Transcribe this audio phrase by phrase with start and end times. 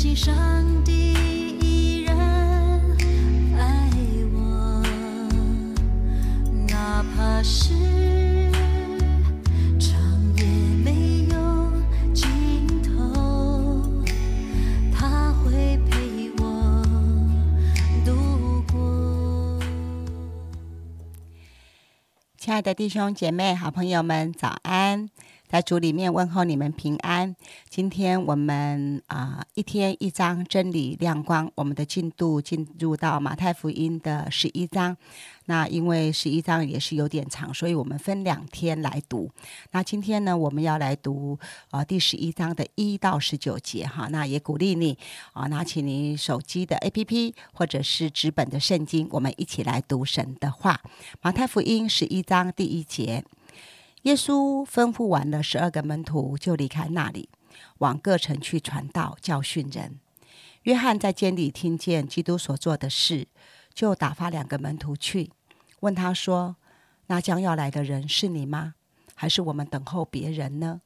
[0.00, 0.32] 信上
[0.82, 1.12] 帝
[1.60, 2.16] 依然
[3.54, 3.90] 爱
[4.32, 4.82] 我，
[6.66, 7.74] 哪怕是
[9.78, 10.00] 长
[10.38, 10.44] 夜
[10.82, 11.70] 没有
[12.14, 14.02] 尽头，
[14.90, 16.82] 他会陪我
[18.02, 19.60] 度过。
[22.38, 25.10] 亲爱的弟兄姐妹、好朋友们，早安！
[25.50, 27.34] 在主里面问候你们平安。
[27.68, 34.96] 今天我们啊、一天一章真理亮光，我们的进度进入到马太福音的十一章。
[35.46, 39.28] 那因为十一章也是有点长，所以我们分两天来读。
[39.72, 41.36] 那今天呢，我们要来读
[41.72, 44.06] 呃第十一章的一到十九节哈。
[44.06, 44.96] 那也鼓励你
[45.32, 50.80] 啊、拿起你手机的 APP 或者是纸本的圣经，我们一起来读神的话。
[51.20, 53.24] 马太福音十一章第一节。
[54.02, 57.28] 耶稣吩咐完了十二个门徒，就离开那里，
[57.78, 60.00] 往各城去传道、教训人。
[60.62, 63.28] 约翰在监里听见基督所做的事，
[63.74, 65.30] 就打发两个门徒去，
[65.80, 66.56] 问他说
[67.08, 68.74] ：“那将要来的人是你吗？
[69.14, 70.80] 还是我们等候别人呢？”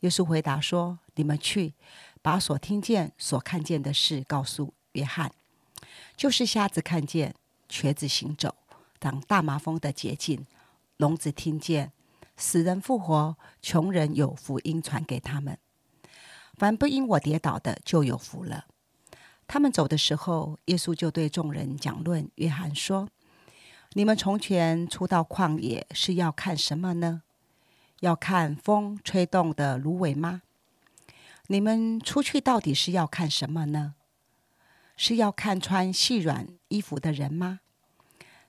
[0.00, 1.74] 耶稣回答说：“你们去，
[2.20, 5.32] 把所听见、所看见的事告诉约翰，
[6.16, 7.34] 就是瞎子看见，
[7.68, 8.56] 瘸子行走，
[8.98, 10.44] 长大麻风的洁净，
[10.96, 11.92] 聋子听见。”
[12.36, 15.58] 死人复活，穷人有福音传给他们。
[16.56, 18.66] 凡不因我跌倒的，就有福了。
[19.46, 23.08] 他们走的时候，耶稣就对众人讲论约翰说
[23.94, 27.22] ：“你们从前出到旷野是要看什么呢？
[28.00, 30.42] 要看风吹动的芦苇吗？
[31.48, 33.94] 你们出去到底是要看什么呢？
[34.96, 37.60] 是要看穿细软衣服的人吗？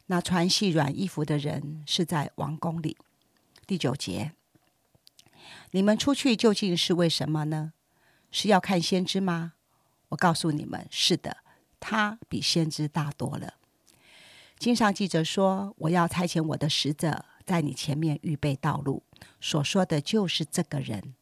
[0.07, 2.97] 那穿细软衣服的人是在王宫里。”
[3.67, 4.33] 第九节，
[5.71, 7.73] 你们出去究竟是为什么呢？
[8.31, 9.53] 是要看先知吗？
[10.09, 11.37] 我告诉你们，是的，
[11.79, 13.55] 他比先知大多了。
[14.59, 19.03] 经上记着说：“我要差遣我的使者在你前面预备道路。”
[19.41, 21.15] 所说的就是这个人。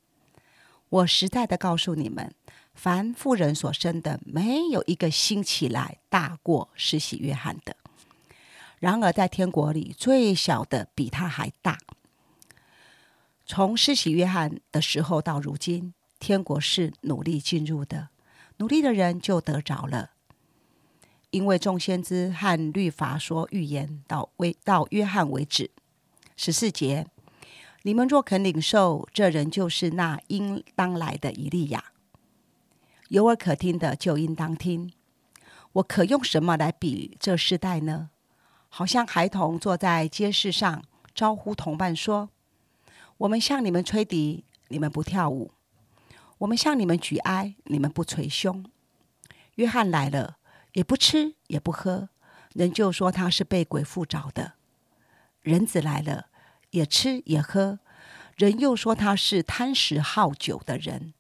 [0.89, 2.35] 我实在的告诉你们，
[2.75, 7.75] 凡妇人所生的，没有一个兴起来大过施洗约翰的。
[8.79, 11.79] 然而在天国里，最小的比他还大。
[13.45, 18.09] 从施洗约翰的时候到如今，天国是努力进入的，
[18.57, 20.11] 努力的人就得着了。
[21.31, 25.71] 因为众先知和律法说预言到为到约翰为止。
[26.37, 27.07] 十四节，
[27.81, 31.85] 你们若肯领受，这人就是那应当来的以利亚。
[33.09, 34.93] 有耳可听的就应当听。
[35.73, 38.11] 我可用什么来比这世代呢？
[38.69, 40.83] 好像孩童坐在街市上，
[41.13, 42.29] 招呼同伴说。
[43.17, 45.51] 我们向你们吹笛，你们不跳舞；
[46.39, 48.65] 我们向你们举哀，你们不捶胸。
[49.55, 50.37] 约翰来了，
[50.73, 52.09] 也不吃也不喝，
[52.53, 54.53] 人就说他是被鬼附着的；
[55.41, 56.27] 人子来了，
[56.71, 57.79] 也吃也喝，
[58.35, 61.13] 人又说他是贪食好酒的人，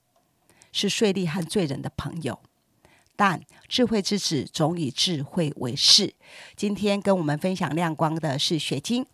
[0.71, 2.41] 是税吏和罪人的朋友。
[3.15, 6.15] 但智慧之子总以智慧为事。
[6.55, 9.05] 今天跟我们分享亮光的是雪晶。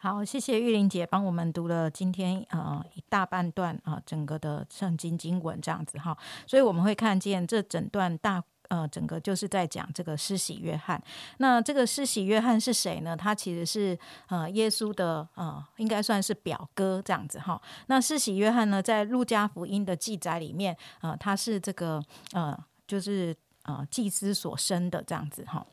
[0.00, 6.16] 好，谢谢玉玲姐帮我们读了今天呃一大半段啊、整个的圣经经文这样子哈，
[6.46, 11.02] 所以我们会看见这整段大呃整个就是在讲这个施洗约翰。
[11.38, 13.16] 那这个施洗约翰是谁呢？
[13.16, 13.98] 他其实是
[14.28, 17.60] 呃耶稣的呃应该算是表哥这样子哈。
[17.88, 22.00] 那施洗约翰呢，在路加福音的记载里面，呃他是这个
[22.34, 25.66] 呃就是呃祭司所生的这样子哈。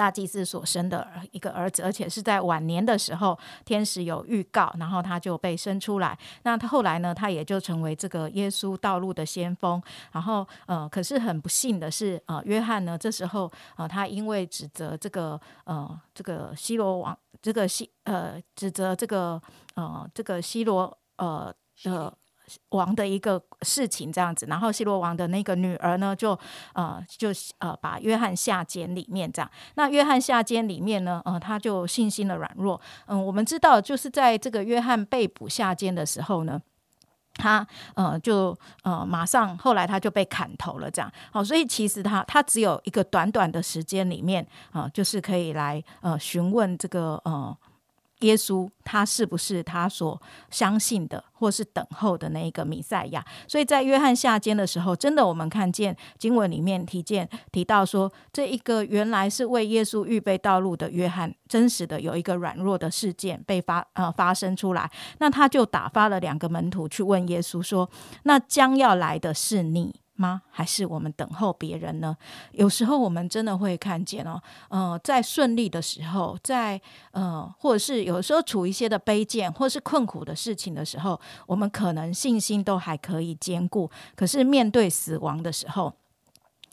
[0.00, 6.18] 大祭司所生的一个儿子，而且是在晚年的时候，天使有预告，然后他就被生出来。
[6.44, 9.82] 那他后来呢，他也就成为这个耶稣道路的先锋。
[10.12, 19.38] 然后，呃，可是很不幸的是，呃，约翰呢，这时候，呃，他因为指责这个，呃，这个西罗王，这个西，呃，指责这个，
[19.74, 21.54] 呃，这个西罗，呃
[21.84, 22.14] 的。
[22.70, 26.38] 王的一个事情这样子，然后希罗王的那个女儿呢，就
[26.74, 29.50] 呃就呃把约翰下监里面这样。
[29.74, 32.80] 那约翰下监里面呢，呃他就信心的软弱。
[33.06, 36.60] 嗯，我们知道就是在这个约翰被捕下监的时候呢。
[37.34, 47.56] 他呃就呃马上后来他就被砍头了，这样好，所以其实他他只有一个短短的时间里面啊、呃，就是可以来呃询问这个呃
[48.20, 50.20] 耶稣他是不是他所
[50.50, 53.24] 相信的，或是等候的那一个弥赛亚。
[53.46, 67.88] 所以在约翰下监的时候，真的我们看见经文里面提见提到说，这一个原来是为耶稣预备道路的约翰，真实的有一个软弱的事件被发呃发生出来，那他就打发了两个门徒去问耶稣说
[68.24, 70.42] ：“那将要来的是你？”吗？
[70.50, 72.14] 还是我们等候别人呢？
[72.52, 76.78] 有时候我们真的会看见哦，呃，在顺利的时候，在
[77.12, 83.90] 呃，或者是有时候处一些的卑贱或是困苦的事情的时候，我们可能信心都还可以兼顾。
[84.14, 85.94] 可是面对死亡的时候，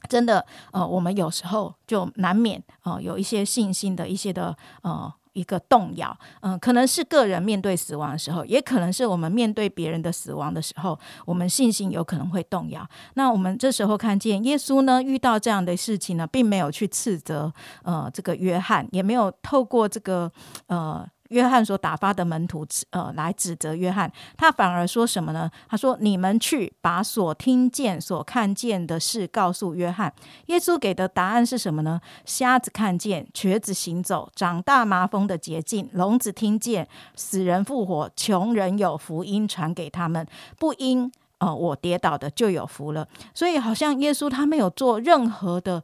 [0.10, 5.14] 真的呃，我们有时候就难免呃有一些信心的一些的呃。
[5.38, 12.88] 一个动摇，嗯，可能是个人面对死亡的时候，也可能是我们面对别人的死亡的时候，我们信心有可能会动摇。
[13.14, 17.54] 那我们这时候看见耶稣呢，遇到这样的事情呢，并没有去斥责
[17.84, 20.32] 呃这个约翰，也没有透过这个
[20.66, 21.08] 呃。
[21.30, 25.50] 约翰所打发的门徒，呃，来指责约翰，他反而说什么呢？
[25.68, 30.14] 他说：“你们去把所听见、所看见的事告诉约翰。”
[30.48, 32.00] 耶稣给的答案是什么呢？
[32.26, 40.26] 瞎子看见，瘸子行走，长大麻风的捷径，聋子听见，死人复活，穷人有福音传给他们，
[40.58, 43.08] 不因呃我跌倒的就有福了。
[43.34, 45.84] 所以，好像耶稣他没有做任何的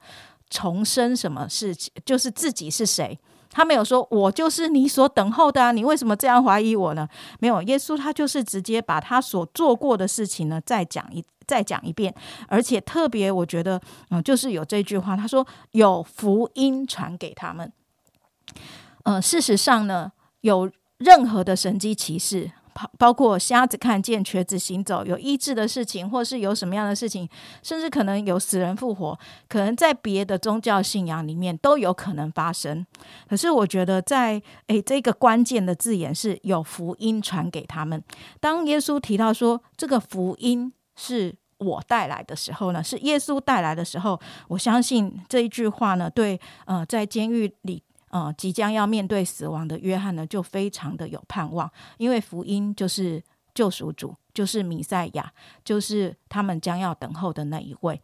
[0.50, 3.20] 重生什么事情，就是自己是谁。
[3.54, 5.72] 他没有说，我就是你所等候的啊！
[5.72, 7.08] 你为什么这样怀疑我呢？
[7.40, 12.14] 没有，耶稣他就是直接把他所做过的事情呢，再讲一再讲一遍，
[12.48, 13.80] 而且特别我觉得，
[14.10, 17.72] 嗯，就是有这句话，他说有福音传给他们。
[19.04, 20.12] 嗯，事实上呢，
[20.42, 22.52] 有任何的神机骑士。
[22.74, 27.28] 包包括瞎子看见、瘸子行走，有医治的事情，或是有什么样的事情，
[27.62, 29.18] 甚至可能有死人复活，
[29.48, 32.86] 可能在别的宗教信仰里面都有可能发生。
[33.30, 38.04] 可是我觉得，在诶这个关键的字眼是有福音传给他们。
[38.40, 47.82] 当耶稣提到说这个福音是我带来的时候呢，是耶稣带来的时候，我相信这一句话呢，对呃在监狱里。
[48.14, 51.68] 呃，即将要面对死亡的约翰呢，就非常的有盼望，
[51.98, 53.20] 因为福音就是
[53.56, 55.34] 救赎主，就是弥赛亚，
[55.66, 58.00] 就是他们将要等候的那一位。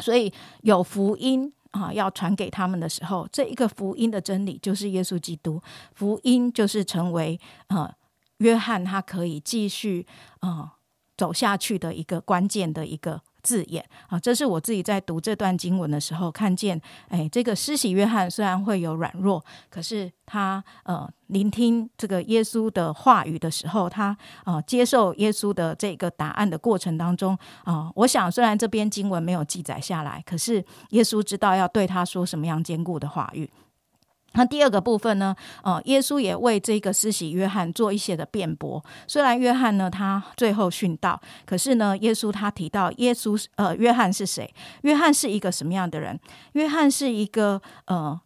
[0.00, 0.32] 所以
[0.62, 5.62] 有福音啊，要传给他们的时候，这一个福音的真理就是耶稣基督，
[5.94, 7.94] 福音就是成为呃
[8.38, 10.04] 约翰他可以继续
[10.40, 10.68] 呃
[11.16, 13.22] 走下去的一个关键的一个。
[13.42, 16.80] 字眼啊，这是我自己在读这段经文的时候看见。
[17.08, 33.50] 哎，这个施洗约翰虽然会有软弱，可是他呃聆听这个耶稣的话语的时候，他呃接受耶稣的这个答案的过程当中啊，我想虽然这边经文没有记载下来，可是耶稣知道要对他说什么样坚固的话语。
[34.34, 35.34] 那第二个部分呢？
[35.62, 38.82] 呃，耶稣也为这个施洗约翰做一些的辩驳。
[39.06, 44.52] 虽然约翰呢，他最后殉道，可是呢，耶稣他提到耶稣呃，约翰是谁？
[44.82, 46.18] 约翰是一个什么样的人？
[46.52, 48.20] 约翰是一个呃，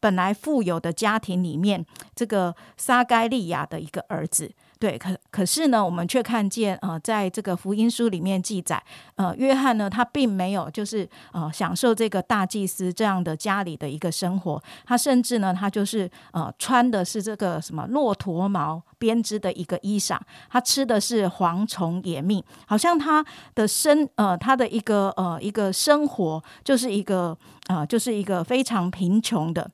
[0.00, 4.52] 本来富有的家庭里面这个撒该利亚的一个儿子。
[4.78, 8.82] 对，可可是呢，我们却看见，呃，在这个福音书里面记载，
[9.14, 20.18] 呃，约翰呢，他并没有就是呃享受这个大祭司这样的家里的一个生活，他甚至呢，他就是呃穿的是这个什么骆驼毛编织的一个衣裳，
[20.50, 23.24] 他吃的是蝗虫野蜜，好像他
[23.54, 27.36] 的生呃他的一个呃一个生活就是一个
[27.68, 29.70] 啊就是一个非常贫穷的。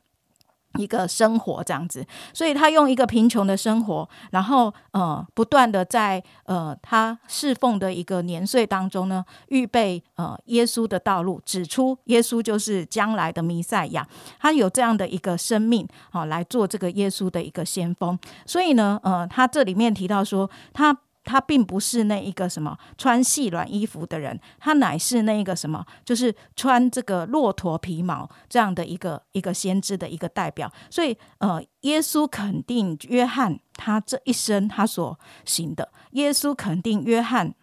[0.78, 14.06] 一个生活这样子，所以他用一个贫穷的生活，然后呃，不断的在呃他侍奉的一个年岁当中呢，预备呃耶稣的道路，指出耶稣就是将来的弥赛亚，
[14.38, 18.18] 他有这样的一个生命啊，来做这个耶稣的一个先锋。
[18.46, 20.96] 所以呢，呃，他这里面提到说他。
[21.24, 30.72] 他并不是那一个什么穿细软衣服的人，他乃是那一个什么，就是穿这个骆驼皮毛这样的一个一个先知的一个代表。
[30.90, 37.54] 所以，呃，耶稣肯定约翰他这一生他所行的，耶稣肯定约翰。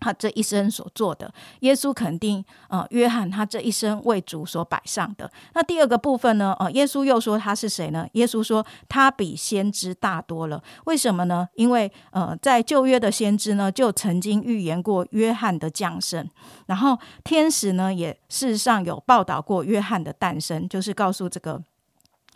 [0.00, 5.30] 他这一生所做的，耶稣肯定，呃，约翰他这一生为主所摆上的。
[5.54, 6.54] 那第二个部分呢？
[6.58, 8.06] 呃，耶稣又说他是谁呢？
[8.12, 10.62] 耶稣说他比先知大多了。
[10.84, 11.48] 为什么呢？
[11.54, 16.28] 因为呃，在旧约的先知呢，就曾经预言过约翰的降生，
[16.66, 21.62] 然后天使呢，也事实上有报道过约翰的诞生，就是告诉这个。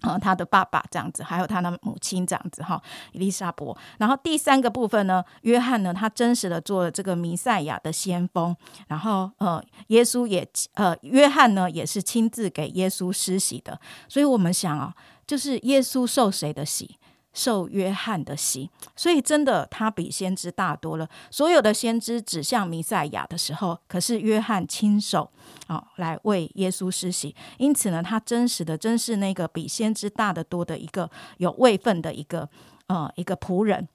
[0.02, 2.80] 啊，他的爸爸这样子，还有他的母亲这样子哈，
[3.12, 3.76] 伊丽莎伯。
[3.98, 8.54] 然后第三个部分呢，约翰呢，他真实的做了这个弥赛亚的先锋。
[8.88, 13.80] 然后呃，耶稣也呃，约翰呢也是亲自给耶稣施洗的。
[14.08, 14.94] 所以我们想啊，
[15.26, 16.98] 就是耶稣受谁的洗？
[17.32, 21.08] 受约翰的洗，所以真的他比先知大多了。
[21.30, 25.30] 所有的先知指向弥赛亚的时候，可是约翰亲手
[25.66, 32.48] 啊来为耶稣施洗，因此呢，他真实的真是那个比先知大得多的一个有位分的一个
[32.86, 33.88] 呃一个仆人。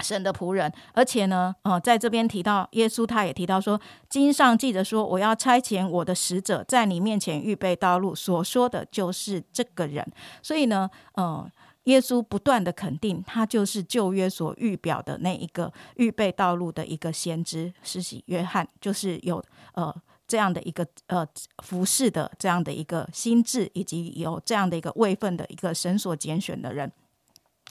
[0.00, 3.80] 神的仆人，而且呢，呃，在这边提到耶稣，他也提到说，
[4.10, 10.06] 经上记着说，我要差遣我的使者在你面前预备道路，所说的就是这个人。
[10.42, 11.50] 所以呢，呃，
[11.86, 19.42] 耶稣不断的肯定，他就是旧约所预表的那一个预备道路的一个先知，施洗约翰，就是有
[19.74, 19.94] 呃
[20.28, 21.26] 这样的一个呃
[21.62, 26.92] 服侍的这样的一个心智，以及有这样的一个位分的一个神所拣选的人。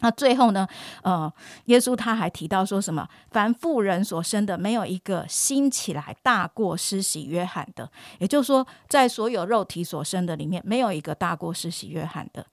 [0.02, 0.68] 那最后呢？
[1.04, 1.32] 呃，
[1.66, 3.08] 耶稣他还提到说什么？
[3.32, 7.90] 凡妇人所生的，没有一个兴起来大过施洗约翰的。
[8.20, 12.46] 也就是说，在所有肉体所生的里面，没有一个大过施洗约翰的。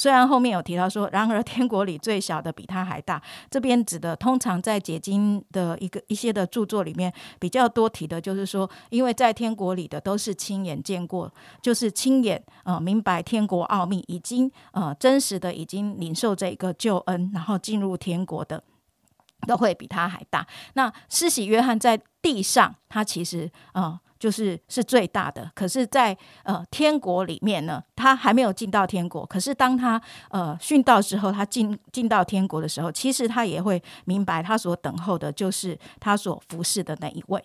[0.00, 3.20] 虽然后面有提到说，然而天国里最小的比他还大。
[3.50, 11.30] 这边指的通常在解经的一个一些的著作里面比较多提的，就是说，因为在天国里的都是亲眼见过，
[11.60, 18.64] 就是亲眼呃明白天国奥秘，已经呃真实的已经领受这一个救恩，然后进入天国的，
[19.46, 20.46] 都会比他还大。
[20.72, 24.00] 那施洗约翰在地上，他其实啊。
[24.20, 29.24] 就是是最大的，可是，在呃天国里面呢，他还没有进到天国。
[29.24, 29.98] 可是当他
[30.28, 37.42] 呃殉道之后，他进进到天国的时候，其实他也会明白，他所等候的就是他所服侍的那一位。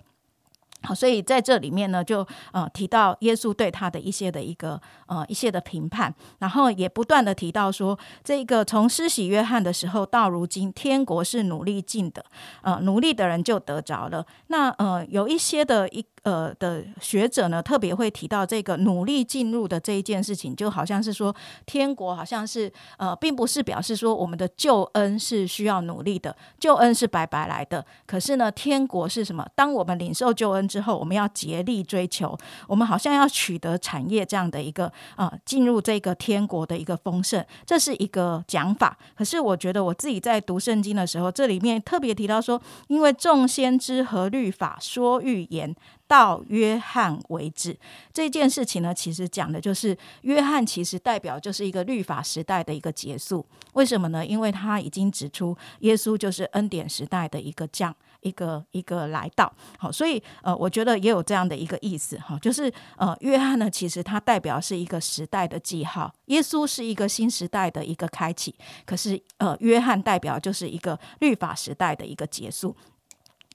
[0.81, 12.25] 好，所以在这里面呢，就呃提到耶稣对他的一些的一个呃一些的评判，然后也不断的提到说，这个从施洗约翰的时候到如今，天国是努力进的，
[12.63, 14.27] 呃，努力的人就得着了。
[14.47, 16.05] 那呃有一些的一。
[16.25, 21.33] 呃的学者呢，特别会提到这个努力进入的这一件事情，就好像是说
[21.67, 27.85] 天国好像是呃，并不是表示说我们的救恩是需要努力的，救恩是白白来的。
[28.07, 29.47] 可是呢，天国是什么？
[29.53, 32.35] 当我们领受救恩之后，我们要竭力追求，
[32.67, 38.97] 我们好像要取得产业这样的一个啊，进入这个天国的一个丰盛，这是一个讲法。
[39.15, 45.75] 可是我觉得我自己在读圣经的时候，这里面特别提到说，因为众先知和律法说预言。
[46.07, 47.75] 到约翰为止
[48.13, 53.45] 这件事情呢，其实讲的就是约翰其实代表就是一个律法时代的一个结束。
[53.73, 54.25] 为什么呢？
[54.25, 59.51] 因为他已经指出耶稣就是恩典时代的一个降，一个一个来到。
[59.77, 72.75] 好，所以呃，我觉得也有这样的一个意思哈，就是呃，约翰呢，其实他代表是一个时代的记号，耶稣是一个新时代的一个开启，可是呃，约翰代表就是一个律法时代的一个结束。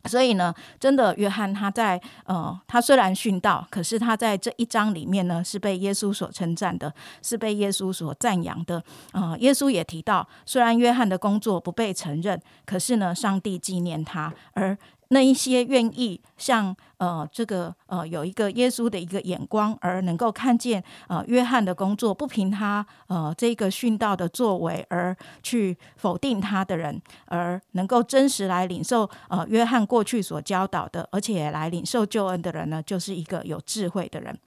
[0.04, 6.92] 所以呢，真的，约翰他在呃，他虽然殉道，可是他在这一章里面呢，是被耶稣所称赞的，
[7.22, 8.82] 是被耶稣所赞扬的。
[9.12, 14.76] 呃，耶稣也提到，虽然约翰的工作不被承认，可是呢，上帝纪念他，而。
[15.12, 34.38] 那一些愿意像呃这个呃有一个耶稣的一个眼光，而能够看见呃约翰的工作不凭他呃这个殉道的作为而去否定他的人，而能够真实来领受呃约翰过去所教导的，而且来领受救恩的人呢，就是一个有智慧的人。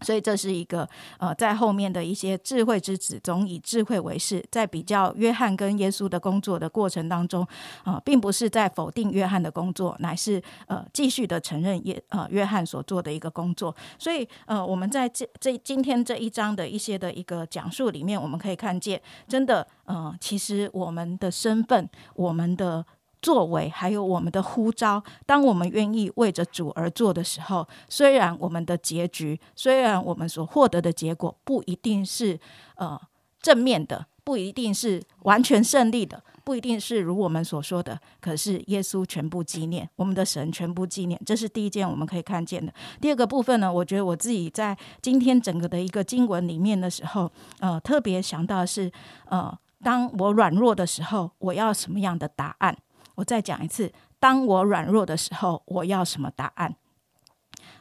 [0.00, 0.88] 所以这是一个
[1.18, 7.46] 呃，在后面的一些智慧之子总以智慧为事，在比较约翰跟耶稣的工作的过程当中，
[7.84, 13.74] 啊，并不是在否定约翰的工作，乃是呃继续的承认耶呃约翰所做的一个工作。
[13.98, 22.84] 所以呃，我们在这这今天这一章的一些的一个讲述里面，我们可以看见，真的呃，其实我们的身份，我们的。
[23.20, 32.38] 作为还有我们的呼召，当我们愿意为着主而做的时候，虽然我们的结局，虽然我们所获得的结果不一定是
[32.76, 33.00] 呃
[33.40, 42.72] 正面的，不一定是完全胜利的，不一定是如我们所说的，可是耶稣全部纪念，我们的神全部纪念，这是第一件我们可以看见的。
[43.00, 48.90] 第二个部分呢，我觉得我自己在今天整个的一个经文里面的时候，呃，特别想到是，
[49.26, 52.76] 呃，当我软弱的时候，我要什么样的答案？
[53.18, 56.76] 我再讲一次，当我软弱的时候，我要什么答案？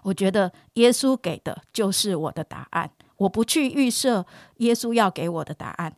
[0.01, 2.89] 我觉得耶稣给的就是我的答案。
[3.17, 4.25] 我不去预设
[4.57, 5.95] 耶稣要给我的答案，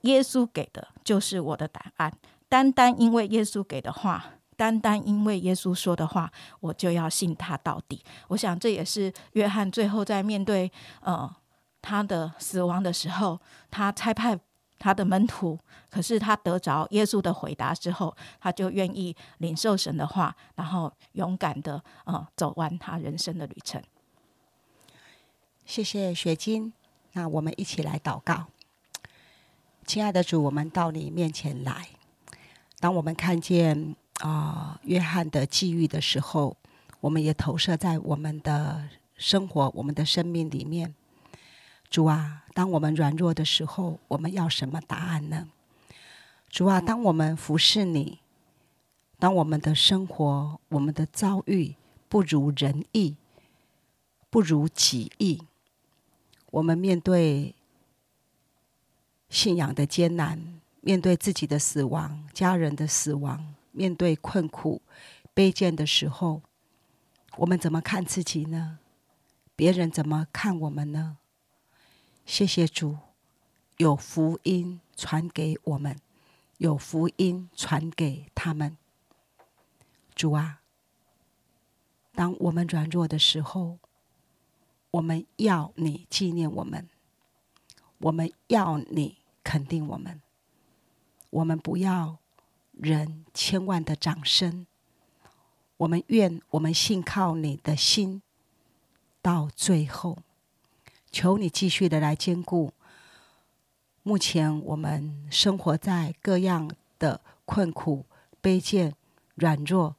[0.00, 2.12] 耶稣给的就是我的答案。
[2.48, 4.24] 单单因为耶稣给的话，
[4.56, 8.02] 单单因为耶稣说的话，我就要信他到底。
[8.28, 10.70] 我想这也是约翰最后在面对
[11.02, 11.32] 呃
[11.80, 13.38] 他的死亡的时候，
[13.70, 14.40] 他差派。
[14.82, 15.56] 他的门徒，
[15.88, 23.80] 可是他得着耶稣的回答之后，他就愿意领受神的话，然后勇敢的呃走完他人生的旅程。
[25.64, 26.72] 谢谢雪晶，
[27.12, 28.48] 那我们一起来祷告。
[29.86, 31.90] 亲爱的主，我们到你面前来。
[32.80, 36.56] 当我们看见啊约翰的际遇的时候，
[36.98, 40.92] 我们也投射在我们的生活、我们的生命里面。
[41.88, 45.48] 主啊，当我们软弱的时候，我们要什么答案呢？
[46.48, 48.18] 主啊，当我们服侍你，
[49.18, 51.74] 当我们的生活、我们的遭遇
[52.08, 53.16] 不如人意、
[54.28, 55.42] 不如己意，
[56.50, 57.54] 我们面对
[59.30, 64.82] 信仰的艰难，面对自己的死亡、家人的死亡，面对困苦、
[65.34, 66.42] 卑贱的时候，
[67.36, 68.78] 我们怎么看自己呢？
[69.56, 71.16] 别人怎么看我们呢？
[72.24, 72.96] 谢谢主，
[73.76, 75.98] 有福音传给我们，
[76.58, 78.76] 有福音传给他们。
[80.14, 80.60] 主啊，
[82.14, 83.78] 当我们软弱的时候，
[84.92, 86.88] 我们要你纪念我们，
[87.98, 90.22] 我们要你肯定我们，
[91.30, 92.18] 我们不要
[92.72, 94.66] 人千万的掌声，
[95.78, 98.22] 我们愿我们信靠你的心
[99.20, 100.18] 到最后。
[101.12, 102.72] 求你继续的来兼顾。
[104.02, 108.06] 目前我们生活在各样的困苦、
[108.42, 108.94] 卑贱、
[109.36, 109.94] 软弱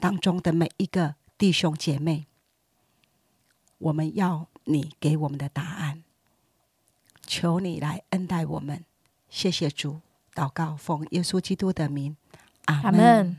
[0.00, 2.26] 当中的每一个弟兄姐妹，
[3.78, 6.02] 我们要你给我们的答案。
[7.26, 8.84] 求你来恩待我们，
[9.28, 10.00] 谢谢主。
[10.34, 12.16] 祷告，奉耶稣基督的名，
[12.64, 13.36] 阿门。